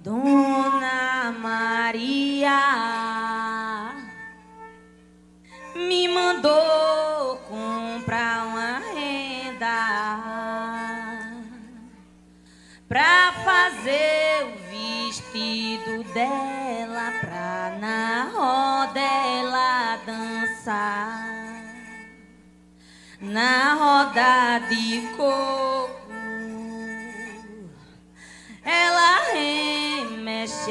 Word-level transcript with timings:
Dona 0.00 1.34
Maria 1.40 2.60
me 5.74 6.06
mandou 6.06 7.36
comprar 7.48 8.46
uma 8.46 8.78
renda 8.94 9.76
pra 12.86 13.32
fazer 13.44 14.44
o 14.44 14.52
vestido 14.70 16.04
dela 16.14 17.12
pra 17.20 17.76
na 17.80 18.30
roda 18.32 19.00
ela 19.00 19.96
dançar 20.06 21.28
na 23.20 23.74
roda 23.74 24.60
de 24.68 25.08
cor. 25.16 25.77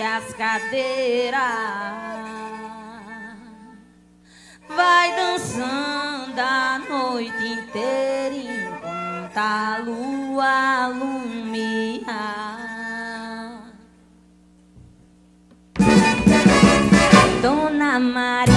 as 0.02 0.34
cadeiras, 0.34 1.42
vai 4.70 5.16
dançando 5.16 6.40
a 6.40 6.80
noite 6.88 7.44
inteira 7.44 8.36
enquanto 8.36 9.38
a 9.38 9.78
lua 9.84 10.86
alumia. 10.86 12.08
Dona 17.42 18.00
Maria. 18.00 18.57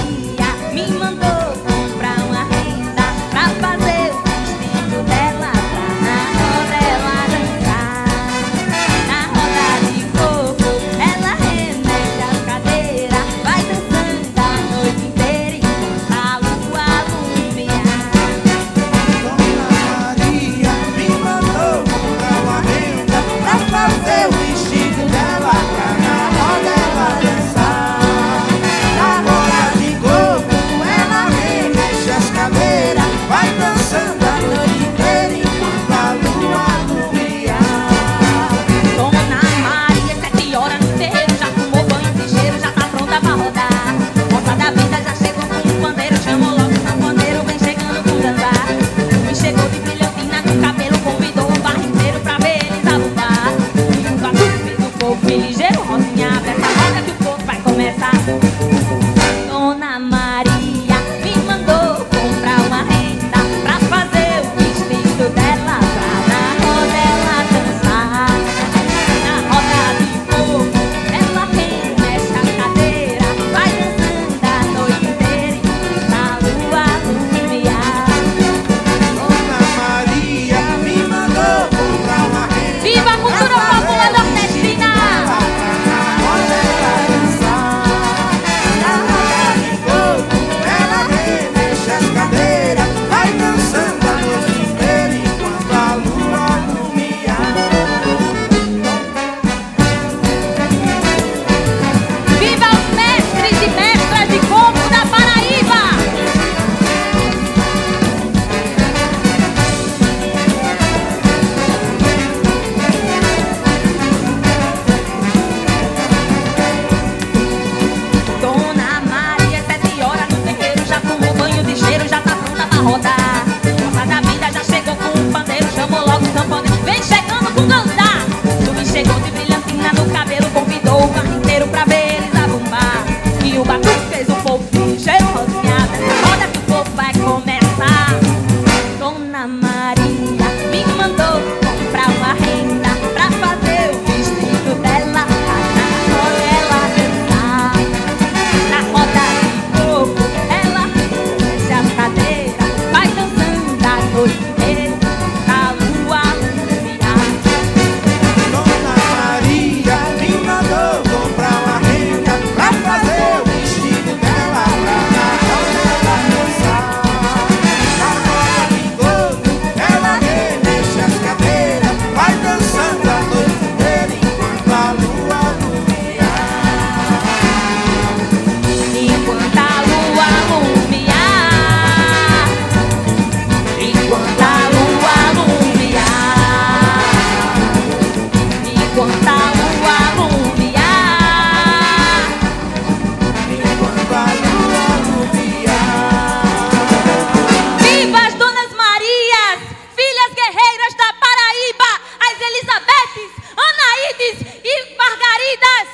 Anaídes 203.57 204.63
e 204.63 204.95
Margaridas. 204.97 205.89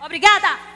Obrigada. 0.00 0.67